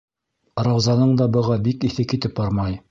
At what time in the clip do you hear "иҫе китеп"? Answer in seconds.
1.91-2.37